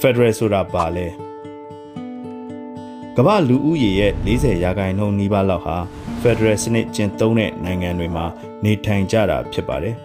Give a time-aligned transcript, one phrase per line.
[0.00, 1.06] Federal ဆိုတာပါလဲ
[3.16, 5.76] ကမ္ဘာလူဦးရေရဲ့40ရာခိုင်နှုန်းနီးပါးလောက်ဟာ
[6.22, 8.24] Federal စနစ်ကျင့်သုံးတဲ့နိုင်ငံတွေမှာ
[8.64, 9.96] နေထိုင်ကြတာဖြစ်ပါတယ်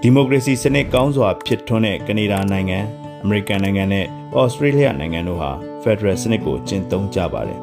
[0.00, 2.78] ဒီမိုကရေစီစနစ်ကောင်းစွာဖြစ်ထွန်းတဲ့ကနေဒါနိုင်ငံ
[3.22, 4.06] အမေရိကန်နိုင်ငံနဲ့
[4.38, 5.50] ဩစတြေးလျနိုင်ငံတို့ဟာ
[5.82, 7.60] Federal စနစ်ကိုကျင့်သုံးကြပါတယ်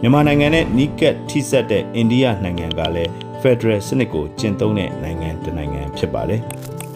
[0.00, 3.10] မြန်မာနိုင်ငံနဲ့နီးကပ်ထိစပ်တဲ့အိန္ဒိယနိုင်ငံကလည်း
[3.42, 6.42] Federal စနစ်ကိုကျင့်သုံးတဲ့နိုင်ငံတစ်နိုင်ငံဖြစ်ပါတယ်။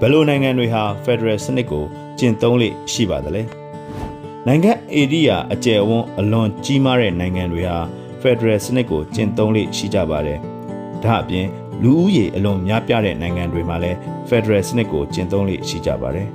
[0.00, 1.84] ဘယ်လိုနိုင်ငံတွေဟာ Federal စနစ်ကို
[2.18, 3.42] ကျင့်သုံးလေရှိပါသလဲ။
[4.46, 7.78] နိုင်ငံဧရိယာအကျယ်ဝန်းအလွန်ကြီးမားတဲ့နိုင်ငံတွေဟာ
[8.22, 10.38] Federal စနစ်ကိုကျင့်သုံးလေရှိကြပါတယ်။
[11.02, 11.46] ဒါအပြင်
[11.82, 16.28] လူဦးရေအလွန်များပြားတဲ့နိုင်ငံတွေမှာလည်း Federal စနစ်ကိုကျင့်သုံးလေရှိကြပါတယ်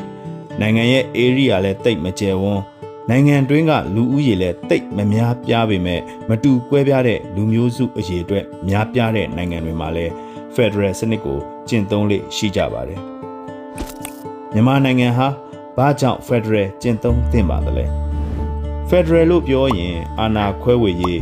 [0.60, 2.62] ။နိုင်ငံရဲ့ area လည်းတိတ်မကျယ်ဝန်း
[3.10, 10.12] နိုင်ငံတွင်းကလူဦးရေလည်းတိတ်မများပြားပေမဲ့မတူကွဲပြားတဲ့လူမျိုးစုအရေးအတွက်များပြားတဲ့နိုင်ငံတွေမှာလည်း
[10.54, 13.00] Federal စနစ်ကို ကျင့်သုံးလေရှိကြပါတယ်။
[14.52, 15.28] မြန်မာနိုင်ငံဟာ
[15.76, 17.86] ဘာကြောင့် Federal ကျင့်သုံးသင့်ပါသလဲ။
[18.88, 21.20] Federal လို့ပြောရင်အာဏာခွဲဝေရေး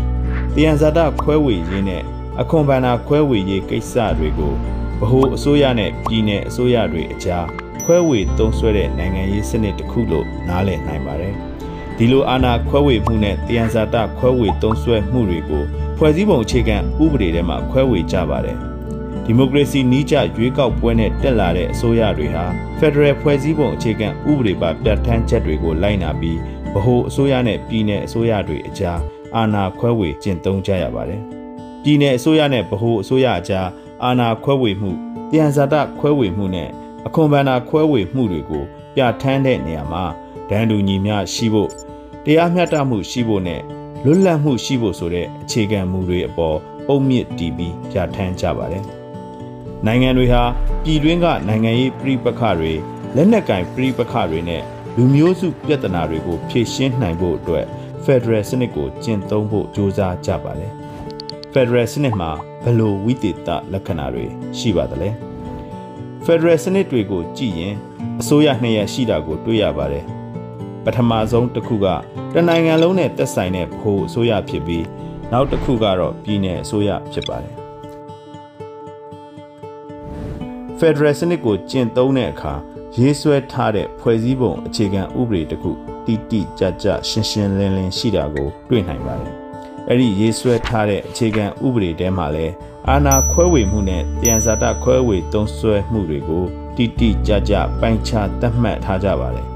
[0.55, 2.03] တယံဇာတခွဲဝေရေးနဲ့
[2.41, 4.53] အခွန်ဘဏ္ဍာခွဲဝေရေးကိစ္စတွေကို
[5.01, 7.47] ဗဟိုအစိုးရနဲ့ပြည်내အစိုးရတွေအကြား
[7.85, 11.35] ခွဲဝေသုံးစွဲတဲ့နိုင်ငံရေးစနစ်တစ်ခုလို့နားလည်နိုင်ပါတယ်။
[11.97, 15.63] ဒီလိုအာဏာခွဲဝေမှုနဲ့တယံဇာတခွဲဝေသုံးစွဲမှုတွေကို
[15.97, 18.74] ဖွဲ့စည်းပုံအခြေခံဥပဒေထဲမှာခွဲဝေကြပါတယ်
[19.27, 22.45] ဒီမိုကရေစီနီးကျရွေးကောက်ပွဲနဲ့တက်လာတဲ့အစိုးရတွေဟာ
[22.79, 26.39] ဖက်ဒရယ်ဖွဲ့စည်းပုံအခြေခံဥပဒေပါပြဋ္ဌာန်းချက်တွေကိုလိုက်နာပြီး
[26.73, 29.01] ဗဟိုအစိုးရနဲ့ပြည်내အစိုးရတွေအကြား
[29.37, 31.23] အာဏာခွဲဝေကျင့်သုံးကြရပါတယ်
[31.83, 33.69] ပြည်내အစိုးရနဲ့ဗဟိုအစိုးရအကြား
[34.05, 34.91] အာဏာခွဲဝေမှု
[35.31, 36.69] တယံဇာတခွဲဝေမှုနဲ့
[37.07, 38.65] အခွန်ဘဏ္ဍာခွဲဝေမှုတွေကို
[38.95, 40.05] ပြဋ္ဌာန်းတဲ့နေရာမှာ
[40.49, 41.71] ဒန်းတူညီမျှရှိဖို့
[42.25, 43.61] တရားမျှတမှုရှိဖို့နဲ့
[44.05, 46.57] လွတ်လပ်မှုရှိဖို့ဆိုတဲ့အခြေခံမူတွေအပေါ်
[46.89, 48.85] အုံမြင့်တည်ပြီးပြဋ္ဌာန်းကြပါတယ်။
[49.87, 50.43] နိုင်ငံတွေဟာ
[50.85, 52.73] ပြည်တွင်းကနိုင်ငံရေးပြည်ပခတွေ
[53.17, 54.63] လက်နက်ကင်ပြည်ပခတွေနဲ့
[54.97, 57.65] လူမျိုးစုပြဿနာတွေကိုဖြေရှင်းနိုင်ဖို့အတွက်
[58.05, 60.73] Federal စနစ်ကိုကျင့်သုံးဖို့ကြိုးစားကြပါတယ်။
[61.53, 62.31] Federal စနစ်မှာ
[62.65, 64.27] ဘယ်လိုဝိသေသလက္ခဏာတွေ
[64.59, 65.11] ရှိပါသလဲ။
[66.25, 67.75] Federal စနစ်တွေကိုကြည့်ရင်
[68.21, 70.05] အစိုးရနှစ်ရပ်ရှိတာကိုတွေ့ရပါတယ်။
[70.85, 71.87] ပထမဆုံးတစ်ခုက
[72.35, 74.85] တနိုင်ငံလုံးနဲ့သက်ဆိုင်တဲ့ဗဟိုအစိုးရဖြစ်ပြီး
[75.33, 77.64] နောက်တစ်ခုကတော့ပြည်내အစိုးရဖြစ်ပါတယ်
[80.79, 82.55] ဖက်ဒရယ်စနစ်ကိုကျင့်သုံးတဲ့အခါ
[82.99, 85.71] ရေးဆွဲထားတဲ့ဖွဲ့စည်းပုံအခြေခံဥပဒေတစ်ခု
[86.07, 89.35] တိတိကျကျရှင်းရှင်းလင်းလင်းရှိတာကိုတွေ့နိုင်ပါတယ်။
[89.89, 92.55] အဲ့ဒီရေးဆွဲထားတဲ့အခြေခံဥပဒေထဲမှာလည်း
[92.89, 96.45] အာဏာခွဲဝေမှုနဲ့တယံဇာတခွဲဝေသုံးစွဲမှုတွေကို
[96.77, 99.47] တိတိကျကျပိုင်းခြားသတ်မှတ်ထားကြပါတယ်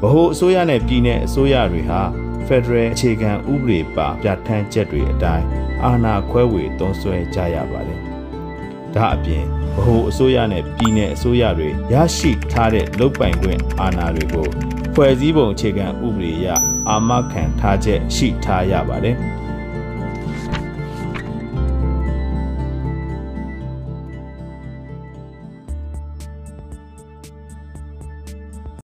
[0.00, 2.00] ဗဟိုအစိုးရနဲ့ပြည်내အစိုးရတွေဟာ
[2.46, 5.46] Federal အခြေခံဥပဒေပါပြဋ္ဌာန်းချက်တွေအတိုင်း
[5.84, 8.00] အာဏာခွဲဝေသုံးစွဲကြရပါတယ်။
[8.98, 14.46] ဒါအပြင်ဗဟိုအစိုးရနဲ့ပြည်내အစိုးရတွေရရှိထားတဲ့လုပ်ပိုင်ခွင့်အာဏာတွေကို
[14.94, 16.48] ဖွဲ့စည်းပုံအခြေခံဥပဒေအရ
[16.88, 19.16] အာမခံထားချက်ရှိထားရပါတယ်။